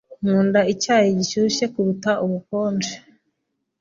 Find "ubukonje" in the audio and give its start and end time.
2.25-2.93